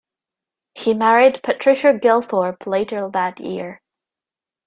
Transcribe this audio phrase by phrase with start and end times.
[0.73, 3.83] He married Patricia Gilthorpe later that year.